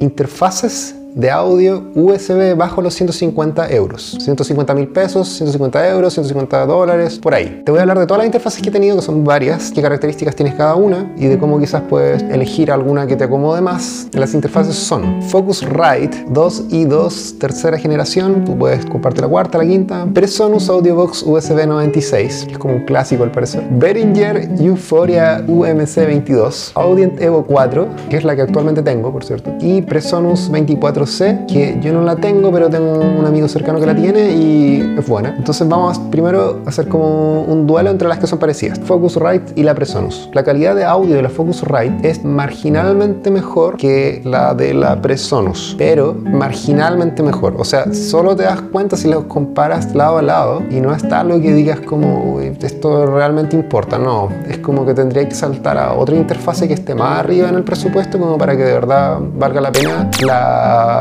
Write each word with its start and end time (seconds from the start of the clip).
interfaces 0.00 0.95
de 1.16 1.30
audio 1.30 1.82
USB 1.94 2.54
bajo 2.54 2.82
los 2.82 2.92
150 2.92 3.70
euros. 3.70 4.18
150 4.20 4.74
mil 4.74 4.88
pesos, 4.88 5.28
150 5.28 5.88
euros, 5.88 6.12
150 6.12 6.66
dólares, 6.66 7.18
por 7.18 7.34
ahí. 7.34 7.62
Te 7.64 7.72
voy 7.72 7.78
a 7.78 7.82
hablar 7.82 7.98
de 7.98 8.06
todas 8.06 8.18
las 8.18 8.26
interfaces 8.26 8.60
que 8.60 8.68
he 8.68 8.72
tenido, 8.72 8.96
que 8.96 9.02
son 9.02 9.24
varias, 9.24 9.72
qué 9.72 9.80
características 9.80 10.36
tienes 10.36 10.54
cada 10.54 10.74
una 10.74 11.14
y 11.16 11.26
de 11.26 11.38
cómo 11.38 11.58
quizás 11.58 11.82
puedes 11.88 12.22
elegir 12.24 12.70
alguna 12.70 13.06
que 13.06 13.16
te 13.16 13.24
acomode 13.24 13.62
más. 13.62 14.08
Las 14.12 14.34
interfaces 14.34 14.76
son 14.76 15.22
Focusrite 15.22 16.26
2 16.28 16.64
y 16.68 16.84
2 16.84 17.36
tercera 17.38 17.78
generación, 17.78 18.44
tú 18.44 18.56
puedes 18.58 18.84
comprarte 18.84 19.22
la 19.22 19.28
cuarta, 19.28 19.56
la 19.56 19.64
quinta. 19.64 20.06
Presonus 20.12 20.68
Audiobox 20.68 21.22
USB 21.22 21.66
96, 21.66 22.44
que 22.46 22.52
es 22.52 22.58
como 22.58 22.74
un 22.74 22.84
clásico 22.84 23.24
al 23.24 23.30
parecer. 23.30 23.66
Behringer 23.70 24.50
Euphoria 24.60 25.42
UMC 25.48 25.96
22. 25.96 26.72
Audient 26.74 27.18
Evo 27.22 27.42
4, 27.42 27.88
que 28.10 28.18
es 28.18 28.24
la 28.24 28.36
que 28.36 28.42
actualmente 28.42 28.82
tengo, 28.82 29.10
por 29.10 29.24
cierto. 29.24 29.54
Y 29.60 29.80
Presonus 29.80 30.50
24 30.50 31.05
sé 31.06 31.40
que 31.48 31.78
yo 31.80 31.92
no 31.92 32.02
la 32.02 32.16
tengo, 32.16 32.52
pero 32.52 32.68
tengo 32.68 32.98
un 33.00 33.24
amigo 33.24 33.48
cercano 33.48 33.80
que 33.80 33.86
la 33.86 33.94
tiene 33.94 34.32
y 34.32 34.96
es 34.98 35.06
buena. 35.06 35.34
Entonces 35.36 35.66
vamos 35.68 35.98
primero 36.10 36.60
a 36.64 36.68
hacer 36.68 36.88
como 36.88 37.42
un 37.42 37.66
duelo 37.66 37.90
entre 37.90 38.08
las 38.08 38.18
que 38.18 38.26
son 38.26 38.38
parecidas, 38.38 38.78
Focusrite 38.80 39.52
y 39.54 39.62
la 39.62 39.74
Presonus. 39.74 40.28
La 40.32 40.44
calidad 40.44 40.74
de 40.74 40.84
audio 40.84 41.16
de 41.16 41.22
la 41.22 41.28
Focusrite 41.28 42.08
es 42.08 42.24
marginalmente 42.24 43.30
mejor 43.30 43.76
que 43.76 44.20
la 44.24 44.54
de 44.54 44.74
la 44.74 45.00
Presonus, 45.00 45.74
pero 45.78 46.14
marginalmente 46.14 47.22
mejor. 47.22 47.54
O 47.58 47.64
sea, 47.64 47.92
solo 47.92 48.36
te 48.36 48.44
das 48.44 48.60
cuenta 48.60 48.96
si 48.96 49.08
los 49.08 49.24
comparas 49.24 49.94
lado 49.94 50.18
a 50.18 50.22
lado 50.22 50.62
y 50.70 50.80
no 50.80 50.94
está 50.94 51.24
lo 51.24 51.40
que 51.40 51.52
digas 51.52 51.80
como 51.80 52.40
esto 52.40 53.06
realmente 53.06 53.56
importa. 53.56 53.98
No, 53.98 54.28
es 54.48 54.58
como 54.58 54.84
que 54.84 54.94
tendría 54.94 55.28
que 55.28 55.34
saltar 55.34 55.78
a 55.78 55.92
otra 55.94 56.16
interfase 56.16 56.68
que 56.68 56.74
esté 56.74 56.94
más 56.94 57.20
arriba 57.20 57.48
en 57.48 57.56
el 57.56 57.64
presupuesto 57.64 58.18
como 58.18 58.38
para 58.38 58.56
que 58.56 58.64
de 58.64 58.72
verdad 58.72 59.18
valga 59.20 59.60
la 59.60 59.72
pena 59.72 60.10
la 60.24 60.95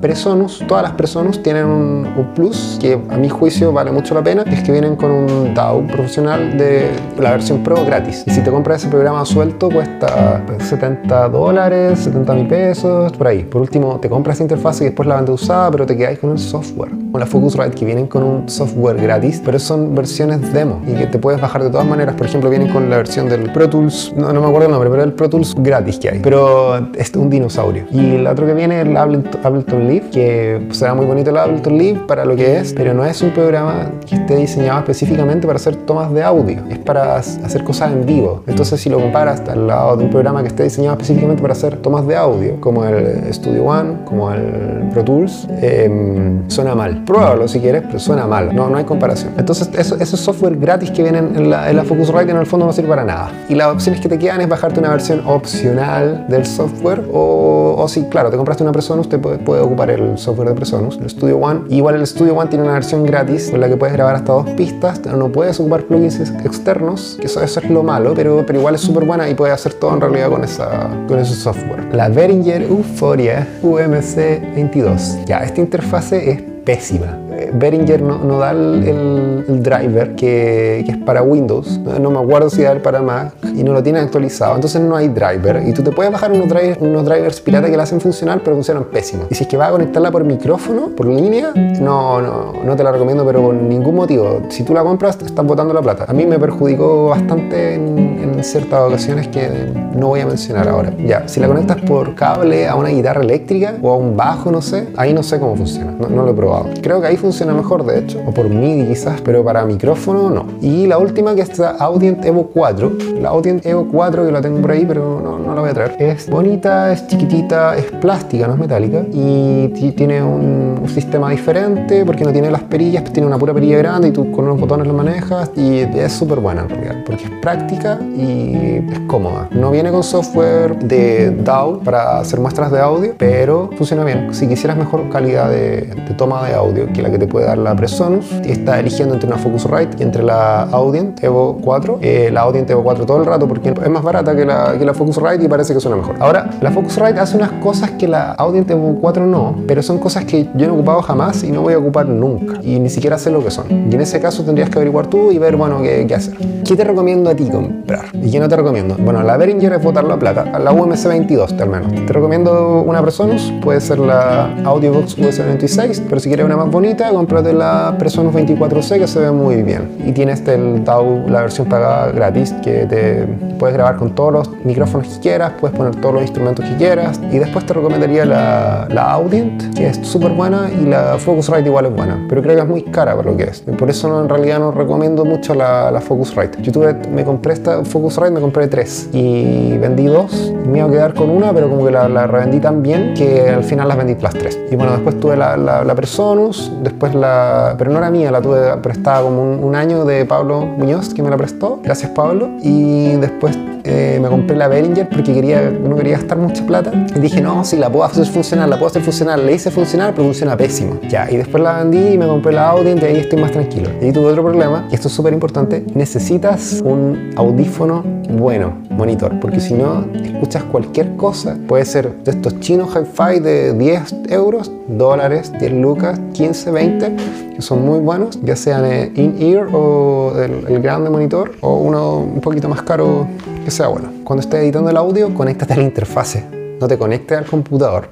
Presonus, 0.00 0.62
todas 0.66 0.82
las 0.82 0.92
Presonus 0.92 1.42
tienen 1.42 1.66
un, 1.66 2.30
plus 2.34 2.78
que 2.80 3.00
a 3.08 3.16
mi 3.16 3.28
juicio 3.28 3.72
vale 3.72 3.90
mucho 3.90 4.14
la 4.14 4.22
pena, 4.22 4.42
es 4.46 4.62
que 4.62 4.72
vienen 4.72 4.96
con 4.96 5.10
un 5.10 5.54
DAW 5.54 5.86
profesional 5.86 6.56
de 6.56 6.90
la 7.18 7.32
versión 7.32 7.62
Pro 7.62 7.84
gratis. 7.84 8.24
Y 8.26 8.30
si 8.30 8.42
te 8.42 8.50
compras 8.50 8.82
ese 8.82 8.88
programa 8.88 9.24
suelto 9.24 9.68
cuesta 9.70 10.42
70 10.58 11.28
dólares, 11.28 12.00
70 12.00 12.34
mil 12.34 12.46
pesos, 12.46 13.12
por 13.12 13.28
ahí. 13.28 13.44
Por 13.44 13.60
último, 13.60 13.98
te 14.00 14.08
compras 14.08 14.36
esa 14.36 14.44
interfaz 14.44 14.80
y 14.80 14.84
después 14.84 15.08
la 15.08 15.16
vendes 15.16 15.34
usada, 15.34 15.70
pero 15.70 15.86
te 15.86 15.96
quedáis 15.96 16.18
con 16.18 16.30
el 16.30 16.38
software. 16.38 16.90
O 17.12 17.18
la 17.18 17.26
Focusrite 17.26 17.70
que 17.72 17.84
vienen 17.84 18.06
con 18.06 18.22
un 18.22 18.48
software 18.48 18.96
gratis, 18.96 19.42
pero 19.44 19.58
son 19.58 19.94
versiones 19.94 20.52
demo 20.52 20.80
y 20.86 20.94
que 20.94 21.06
te 21.06 21.18
puedes 21.18 21.40
bajar 21.40 21.62
de 21.62 21.70
todas 21.70 21.86
maneras. 21.86 22.14
Por 22.14 22.26
ejemplo, 22.26 22.50
vienen 22.50 22.68
con 22.68 22.88
la 22.88 22.96
versión 22.96 23.28
del 23.28 23.52
Pro 23.52 23.68
Tools, 23.68 24.12
no, 24.16 24.32
me 24.32 24.38
acuerdo 24.38 24.66
el 24.66 24.70
nombre, 24.70 24.90
pero 24.90 25.02
el 25.02 25.12
Pro 25.12 25.28
Tools 25.28 25.54
gratis 25.58 25.98
que 25.98 26.10
hay. 26.10 26.20
Pero 26.20 26.76
es 26.94 27.14
un 27.16 27.30
dinosaurio. 27.30 27.84
Y 27.90 28.16
el 28.16 28.26
otro 28.26 28.46
que 28.46 28.54
viene, 28.54 28.80
el 28.80 28.96
Ableton 28.96 29.39
Ableton 29.42 29.88
Live, 29.88 30.10
que 30.10 30.68
será 30.70 30.94
muy 30.94 31.06
bonito 31.06 31.30
el 31.30 31.36
Ableton 31.36 31.78
Live 31.78 32.00
para 32.06 32.24
lo 32.24 32.36
que 32.36 32.58
es, 32.58 32.72
pero 32.72 32.94
no 32.94 33.04
es 33.04 33.20
un 33.22 33.30
programa 33.30 33.90
que 34.06 34.14
esté 34.16 34.36
diseñado 34.36 34.80
específicamente 34.80 35.46
para 35.46 35.56
hacer 35.56 35.76
tomas 35.76 36.12
de 36.12 36.22
audio, 36.22 36.58
es 36.70 36.78
para 36.78 37.16
hacer 37.16 37.64
cosas 37.64 37.92
en 37.92 38.06
vivo. 38.06 38.42
Entonces, 38.46 38.80
si 38.80 38.88
lo 38.90 38.98
comparas 38.98 39.42
al 39.48 39.66
lado 39.66 39.96
de 39.96 40.04
un 40.04 40.10
programa 40.10 40.42
que 40.42 40.48
esté 40.48 40.64
diseñado 40.64 40.94
específicamente 40.94 41.42
para 41.42 41.52
hacer 41.52 41.76
tomas 41.76 42.06
de 42.06 42.16
audio, 42.16 42.60
como 42.60 42.84
el 42.84 43.32
Studio 43.32 43.64
One, 43.64 44.04
como 44.04 44.30
el 44.32 44.88
Pro 44.92 45.04
Tools, 45.04 45.46
em, 45.60 46.48
suena 46.48 46.74
mal. 46.74 47.04
Pruébalo 47.04 47.48
si 47.48 47.60
quieres, 47.60 47.82
pero 47.86 47.98
suena 47.98 48.26
mal, 48.26 48.54
no, 48.54 48.68
no 48.68 48.76
hay 48.76 48.84
comparación. 48.84 49.32
Entonces, 49.38 49.70
eso, 49.76 49.96
esos 50.00 50.20
software 50.20 50.56
gratis 50.56 50.90
que 50.90 51.02
vienen 51.02 51.32
en 51.36 51.50
la, 51.50 51.70
en 51.70 51.76
la 51.76 51.84
Focusrite 51.84 52.30
en 52.30 52.36
el 52.36 52.46
fondo 52.46 52.66
no 52.66 52.72
sirve 52.72 52.88
para 52.88 53.04
nada. 53.04 53.30
Y 53.48 53.54
las 53.54 53.68
opciones 53.68 54.00
que 54.00 54.08
te 54.08 54.18
quedan 54.18 54.40
es 54.40 54.48
bajarte 54.48 54.80
una 54.80 54.90
versión 54.90 55.22
opcional 55.26 56.26
del 56.28 56.46
software 56.46 57.04
o, 57.12 57.76
o 57.78 57.88
si, 57.88 58.04
claro, 58.04 58.30
te 58.30 58.36
compraste 58.36 58.62
una 58.62 58.72
persona, 58.72 59.00
usted 59.00 59.19
puede, 59.20 59.60
ocupar 59.60 59.90
el 59.90 60.18
software 60.18 60.48
de 60.50 60.54
Presonus, 60.54 60.98
el 60.98 61.10
Studio 61.10 61.38
One. 61.38 61.62
Igual 61.68 61.96
el 61.96 62.06
Studio 62.06 62.34
One 62.34 62.48
tiene 62.48 62.64
una 62.64 62.74
versión 62.74 63.04
gratis 63.04 63.50
con 63.50 63.60
la 63.60 63.68
que 63.68 63.76
puedes 63.76 63.94
grabar 63.94 64.16
hasta 64.16 64.32
dos 64.32 64.50
pistas, 64.50 65.00
no 65.06 65.30
puedes 65.30 65.60
ocupar 65.60 65.84
plugins 65.84 66.20
externos, 66.44 67.16
que 67.20 67.26
eso, 67.26 67.42
eso 67.42 67.60
es 67.60 67.70
lo 67.70 67.82
malo, 67.82 68.12
pero, 68.14 68.44
pero 68.46 68.58
igual 68.58 68.74
es 68.74 68.80
súper 68.80 69.04
buena 69.04 69.28
y 69.28 69.34
puedes 69.34 69.54
hacer 69.54 69.74
todo 69.74 69.94
en 69.94 70.00
realidad 70.00 70.30
con, 70.30 70.44
esa, 70.44 70.88
con 71.06 71.18
ese 71.18 71.34
software. 71.34 71.94
La 71.94 72.08
Behringer 72.08 72.62
Euphoria 72.62 73.46
UMC 73.62 74.16
22. 74.54 75.18
Ya, 75.26 75.38
esta 75.38 75.60
interfase 75.60 76.30
es 76.30 76.42
pésima. 76.64 77.18
Behringer 77.52 78.02
no, 78.02 78.38
da 78.38 78.50
el, 78.50 79.62
driver 79.62 80.14
que, 80.14 80.80
es 80.80 80.96
para 80.98 81.22
Windows, 81.22 81.78
no, 81.78 82.10
me 82.10 82.18
acuerdo 82.18 82.50
si 82.50 82.62
da 82.62 82.72
el 82.72 82.80
para 82.80 83.02
Mac 83.02 83.32
y 83.54 83.62
no 83.62 83.72
lo 83.72 83.82
tiene 83.82 83.98
actualizado, 83.98 84.54
entonces 84.54 84.80
no 84.80 84.96
hay 84.96 85.08
driver 85.08 85.62
y 85.66 85.72
tú 85.72 85.82
te 85.82 85.92
puedes 85.92 86.12
bajar 86.12 86.32
unos, 86.32 86.48
drivers, 86.48 86.78
unos 86.80 87.04
drivers 87.04 87.40
pirata 87.40 87.70
que 87.70 87.76
la 87.76 87.84
hacen 87.84 88.00
funcionar 88.00 88.40
pero 88.42 88.56
funcionan 88.56 88.84
pésimo. 88.84 89.24
Y 89.30 89.34
si 89.34 89.44
es 89.44 89.48
que 89.48 89.56
vas 89.56 89.68
a 89.68 89.72
conectarla 89.72 90.10
por 90.10 90.24
micrófono, 90.24 90.90
por 90.96 91.06
línea, 91.06 91.52
no, 91.80 92.20
no, 92.20 92.52
no 92.64 92.76
te 92.76 92.84
la 92.84 92.92
recomiendo 92.92 93.24
pero 93.24 93.42
por 93.42 93.54
ningún 93.54 93.94
motivo. 93.94 94.42
Si 94.48 94.62
tú 94.62 94.74
la 94.74 94.82
compras 94.82 95.16
te 95.16 95.24
están 95.24 95.46
botando 95.46 95.74
la 95.74 95.82
plata. 95.82 96.04
A 96.08 96.12
mí 96.12 96.26
me 96.26 96.38
perjudicó 96.38 97.08
bastante 97.08 97.74
en, 97.74 98.10
ciertas 98.42 98.80
ocasiones 98.80 99.28
que 99.28 99.70
no 99.94 100.08
voy 100.08 100.20
a 100.20 100.26
mencionar 100.26 100.66
ahora. 100.66 100.94
Ya, 100.96 101.28
si 101.28 101.40
la 101.40 101.46
conectas 101.46 101.76
por 101.82 102.14
cable 102.14 102.66
a 102.66 102.74
una 102.74 102.88
guitarra 102.88 103.20
eléctrica 103.20 103.74
o 103.82 103.92
a 103.92 103.96
un 103.96 104.16
bajo, 104.16 104.50
no 104.50 104.62
sé, 104.62 104.88
ahí 104.96 105.12
no 105.12 105.22
sé 105.22 105.38
cómo 105.38 105.56
funciona, 105.56 105.92
no, 105.92 106.08
no 106.08 106.22
lo 106.22 106.30
he 106.30 106.34
probado. 106.34 106.70
Creo 106.80 107.02
que 107.02 107.08
ahí 107.08 107.18
funciona 107.18 107.29
funciona 107.30 107.54
mejor 107.54 107.86
de 107.86 108.00
hecho, 108.00 108.20
o 108.26 108.32
por 108.32 108.48
MIDI 108.48 108.88
quizás, 108.88 109.20
pero 109.20 109.44
para 109.44 109.64
micrófono 109.64 110.30
no. 110.30 110.46
Y 110.60 110.88
la 110.88 110.98
última 110.98 111.32
que 111.36 111.42
es 111.42 111.56
la 111.60 111.70
Audient 111.70 112.24
Evo 112.24 112.48
4, 112.52 112.92
la 113.20 113.28
Audient 113.28 113.64
Evo 113.64 113.86
4 113.88 114.26
que 114.26 114.32
la 114.32 114.40
tengo 114.40 114.60
por 114.60 114.72
ahí, 114.72 114.84
pero 114.84 115.20
no, 115.22 115.38
no 115.38 115.54
la 115.54 115.60
voy 115.60 115.70
a 115.70 115.74
traer. 115.74 115.94
Es 116.02 116.28
bonita, 116.28 116.92
es 116.92 117.06
chiquitita, 117.06 117.76
es 117.76 117.84
plástica, 117.84 118.48
no 118.48 118.54
es 118.54 118.58
metálica 118.58 119.04
y 119.12 119.68
tiene 119.92 120.20
un 120.20 120.82
sistema 120.88 121.30
diferente 121.30 122.04
porque 122.04 122.24
no 122.24 122.32
tiene 122.32 122.50
las 122.50 122.62
perillas, 122.64 123.04
tiene 123.04 123.28
una 123.28 123.38
pura 123.38 123.54
perilla 123.54 123.78
grande 123.78 124.08
y 124.08 124.10
tú 124.10 124.32
con 124.32 124.46
unos 124.46 124.58
botones 124.58 124.88
lo 124.88 124.92
manejas 124.92 125.52
y 125.54 125.78
es 125.78 126.12
súper 126.12 126.40
buena 126.40 126.62
en 126.62 126.70
realidad, 126.70 126.96
porque 127.06 127.24
es 127.24 127.30
práctica 127.40 128.00
y 128.16 128.84
es 128.90 129.00
cómoda. 129.06 129.48
No 129.52 129.70
viene 129.70 129.92
con 129.92 130.02
software 130.02 130.76
de 130.80 131.30
DAW 131.30 131.80
para 131.84 132.18
hacer 132.18 132.40
muestras 132.40 132.72
de 132.72 132.80
audio, 132.80 133.14
pero 133.16 133.70
funciona 133.76 134.02
bien. 134.02 134.34
Si 134.34 134.48
quisieras 134.48 134.76
mejor 134.76 135.08
calidad 135.10 135.48
de, 135.48 135.82
de 135.82 136.14
toma 136.16 136.48
de 136.48 136.54
audio 136.54 136.92
que 136.92 137.02
la 137.02 137.10
que 137.10 137.19
te 137.20 137.28
puede 137.28 137.46
dar 137.46 137.58
la 137.58 137.76
Presonus. 137.76 138.32
Está 138.44 138.80
eligiendo 138.80 139.14
entre 139.14 139.28
una 139.28 139.38
Focusrite 139.38 139.96
y 139.98 140.02
entre 140.02 140.22
la 140.22 140.62
Audient 140.62 141.22
Evo 141.22 141.58
4. 141.62 141.98
Eh, 142.02 142.30
la 142.32 142.40
Audient 142.42 142.68
Evo 142.68 142.82
4 142.82 143.06
todo 143.06 143.18
el 143.18 143.26
rato 143.26 143.46
porque 143.46 143.70
es 143.70 143.88
más 143.88 144.02
barata 144.02 144.34
que 144.34 144.44
la, 144.44 144.76
que 144.78 144.84
la 144.84 144.94
Focusrite 144.94 145.44
y 145.44 145.48
parece 145.48 145.72
que 145.74 145.80
suena 145.80 145.96
mejor. 145.96 146.16
Ahora, 146.18 146.50
la 146.60 146.72
Focusrite 146.72 147.20
hace 147.20 147.36
unas 147.36 147.52
cosas 147.52 147.92
que 147.92 148.08
la 148.08 148.32
Audient 148.32 148.70
Evo 148.70 148.98
4 149.00 149.26
no, 149.26 149.56
pero 149.68 149.82
son 149.82 149.98
cosas 149.98 150.24
que 150.24 150.48
yo 150.54 150.66
no 150.66 150.74
he 150.74 150.76
ocupado 150.76 151.02
jamás 151.02 151.44
y 151.44 151.52
no 151.52 151.62
voy 151.62 151.74
a 151.74 151.78
ocupar 151.78 152.08
nunca. 152.08 152.58
Y 152.62 152.80
ni 152.80 152.90
siquiera 152.90 153.18
sé 153.18 153.30
lo 153.30 153.44
que 153.44 153.50
son. 153.50 153.66
Y 153.70 153.94
en 153.94 154.00
ese 154.00 154.20
caso 154.20 154.42
tendrías 154.42 154.70
que 154.70 154.78
averiguar 154.78 155.06
tú 155.06 155.30
y 155.30 155.38
ver, 155.38 155.56
bueno, 155.56 155.80
qué, 155.82 156.12
hacer. 156.14 156.34
¿Qué 156.64 156.76
te 156.76 156.84
recomiendo 156.84 157.30
a 157.30 157.34
ti 157.34 157.48
comprar? 157.48 158.06
¿Y 158.14 158.30
qué 158.30 158.40
no 158.40 158.48
te 158.48 158.56
recomiendo? 158.56 158.96
Bueno, 158.98 159.22
la 159.22 159.36
Behringer 159.36 159.74
es 159.74 159.82
botar 159.82 160.04
la 160.04 160.18
plata. 160.18 160.58
La 160.58 160.72
UMC 160.72 161.06
22 161.06 161.52
al 161.60 161.68
menos. 161.68 162.06
Te 162.06 162.12
recomiendo 162.12 162.82
una 162.82 163.02
Presonus, 163.02 163.52
puede 163.60 163.80
ser 163.80 163.98
la 163.98 164.54
Audiobox 164.64 165.18
US 165.18 165.38
26, 165.38 166.02
pero 166.08 166.20
si 166.20 166.28
quieres 166.28 166.46
una 166.46 166.56
más 166.56 166.70
bonita, 166.70 166.99
cómprate 167.08 167.52
la 167.52 167.94
Presonus 167.98 168.34
24C 168.34 168.98
que 168.98 169.06
se 169.06 169.20
ve 169.20 169.30
muy 169.30 169.62
bien. 169.62 169.96
Y 170.04 170.12
tiene 170.12 170.32
este 170.32 170.54
el 170.54 170.84
DAW, 170.84 171.28
la 171.28 171.42
versión 171.42 171.68
pagada 171.68 172.12
gratis, 172.12 172.52
que 172.62 172.86
te 172.86 173.26
puedes 173.58 173.74
grabar 173.74 173.96
con 173.96 174.14
todos 174.14 174.32
los 174.32 174.50
micrófonos 174.64 175.08
que 175.08 175.20
quieras, 175.20 175.52
puedes 175.60 175.76
poner 175.76 175.96
todos 175.96 176.14
los 176.14 176.22
instrumentos 176.22 176.64
que 176.64 176.76
quieras. 176.76 177.20
Y 177.30 177.38
después 177.38 177.64
te 177.66 177.72
recomendaría 177.72 178.24
la, 178.24 178.86
la 178.90 179.12
Audient, 179.12 179.74
que 179.74 179.88
es 179.88 179.98
súper 180.02 180.32
buena, 180.32 180.70
y 180.70 180.86
la 180.86 181.16
Focusrite 181.18 181.68
igual 181.68 181.86
es 181.86 181.94
buena, 181.94 182.24
pero 182.28 182.42
creo 182.42 182.56
que 182.56 182.62
es 182.62 182.68
muy 182.68 182.82
cara 182.82 183.16
para 183.16 183.30
lo 183.30 183.36
que 183.36 183.44
es. 183.44 183.60
Por 183.60 183.88
eso 183.88 184.08
no, 184.08 184.20
en 184.20 184.28
realidad 184.28 184.58
no 184.58 184.70
recomiendo 184.70 185.24
mucho 185.24 185.54
la, 185.54 185.90
la 185.90 186.00
Focusrite. 186.00 186.60
Yo 186.62 186.72
tuve, 186.72 186.94
me 186.94 187.24
compré 187.24 187.54
esta 187.54 187.84
Focusrite, 187.84 188.30
me 188.30 188.40
compré 188.40 188.68
tres 188.68 189.08
y 189.12 189.76
vendí 189.78 190.06
dos. 190.06 190.52
Me 190.66 190.78
iba 190.78 190.86
a 190.86 190.90
quedar 190.90 191.14
con 191.14 191.30
una, 191.30 191.52
pero 191.52 191.68
como 191.68 191.86
que 191.86 191.92
la, 191.92 192.08
la 192.08 192.26
revendí 192.26 192.60
tan 192.60 192.82
bien 192.82 193.14
que 193.14 193.48
al 193.48 193.64
final 193.64 193.88
las 193.88 193.96
vendí 193.96 194.14
las 194.20 194.34
tres. 194.34 194.58
Y 194.70 194.76
bueno, 194.76 194.92
después 194.92 195.18
tuve 195.18 195.36
la, 195.36 195.56
la, 195.56 195.84
la 195.84 195.94
Presonus, 195.94 196.72
después 196.90 197.14
la 197.14 197.74
pero 197.78 197.90
no 197.90 197.98
era 197.98 198.10
mía, 198.10 198.30
la 198.30 198.42
tuve 198.42 198.76
prestada 198.78 199.22
como 199.22 199.42
un, 199.42 199.74
año 199.74 200.04
de 200.04 200.24
Pablo 200.24 200.66
Muñoz, 200.66 201.14
que 201.14 201.22
me 201.22 201.30
la 201.30 201.36
prestó. 201.36 201.80
Gracias, 201.82 202.10
Pablo. 202.10 202.50
Y 202.60 203.16
después 203.16 203.56
eh, 203.84 204.18
me 204.20 204.28
compré 204.28 204.56
la 204.56 204.68
Behringer 204.68 205.08
porque 205.08 205.32
quería, 205.32 205.70
no 205.70 205.96
quería 205.96 206.18
gastar 206.18 206.38
mucha 206.38 206.66
plata. 206.66 206.92
Y 207.14 207.18
dije, 207.20 207.40
no, 207.40 207.64
si 207.64 207.76
la 207.76 207.88
puedo 207.90 208.04
hacer 208.04 208.26
funcionar, 208.26 208.68
la 208.68 208.76
puedo 208.76 208.88
hacer 208.88 209.02
funcionar. 209.02 209.38
Le 209.38 209.52
hice 209.54 209.70
funcionar, 209.70 210.12
pero 210.12 210.24
funciona 210.24 210.56
pésimo. 210.56 210.98
Ya, 211.08 211.30
y 211.30 211.36
después 211.36 211.62
la 211.62 211.78
vendí 211.78 212.14
y 212.14 212.18
me 212.18 212.26
compré 212.26 212.52
la 212.52 212.68
Audient 212.70 213.02
y 213.02 213.06
ahí 213.06 213.16
estoy 213.18 213.40
más 213.40 213.52
tranquilo. 213.52 213.90
Y 214.00 214.12
tuve 214.12 214.26
otro 214.26 214.42
problema, 214.42 214.86
y 214.90 214.94
esto 214.94 215.08
es 215.08 215.14
súper 215.14 215.32
importante, 215.32 215.84
necesitas 215.94 216.82
un 216.84 217.30
audífono 217.36 218.04
bueno, 218.32 218.74
monitor, 218.90 219.40
porque 219.40 219.60
si 219.60 219.74
no, 219.74 220.04
escuchas 220.14 220.64
cualquier 220.64 221.16
cosa. 221.16 221.56
Puede 221.66 221.84
ser 221.84 222.14
de 222.22 222.30
estos 222.32 222.60
chinos 222.60 222.90
hi-fi 222.94 223.40
de 223.40 223.74
10 223.74 224.14
euros, 224.28 224.70
dólares, 224.88 225.52
10 225.58 225.72
lucas, 225.72 226.20
15, 226.32 226.70
20, 226.80 227.16
que 227.56 227.62
son 227.62 227.84
muy 227.84 227.98
buenos, 227.98 228.40
ya 228.42 228.56
sean 228.56 228.84
in-ear 229.14 229.68
o 229.72 230.32
el, 230.36 230.66
el 230.66 230.80
grande 230.80 231.10
monitor, 231.10 231.52
o 231.60 231.76
uno 231.76 232.18
un 232.18 232.40
poquito 232.40 232.68
más 232.68 232.82
caro 232.82 233.26
que 233.64 233.70
sea 233.70 233.88
bueno. 233.88 234.08
Cuando 234.24 234.40
estés 234.40 234.62
editando 234.62 234.88
el 234.90 234.96
audio, 234.96 235.34
conéctate 235.34 235.74
a 235.74 235.76
la 235.76 235.82
interfase, 235.82 236.44
no 236.80 236.88
te 236.88 236.96
conectes 236.96 237.36
al 237.36 237.44
computador. 237.44 238.08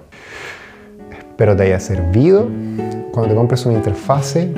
Espero 1.39 1.57
te 1.57 1.63
haya 1.63 1.81
servido. 1.81 2.47
Cuando 3.13 3.31
te 3.31 3.35
compres 3.35 3.65
una 3.65 3.77
interfase, 3.77 4.53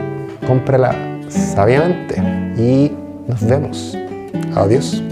cómprala 0.47 0.95
sabiamente 1.29 2.17
y 2.57 2.91
nos 3.29 3.45
vemos. 3.45 3.97
Adiós. 4.55 5.03